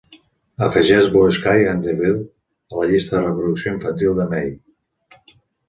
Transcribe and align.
Afegeix 0.67 1.09
"Blue 1.15 1.35
Sky 1.37 1.53
and 1.73 1.85
the 1.89 1.93
Devil" 1.99 2.17
a 2.73 2.79
la 2.81 2.87
llista 2.95 3.17
de 3.19 3.23
reproducció 3.29 3.77
infantil 3.79 4.19
de 4.23 4.29
Mai. 4.35 4.53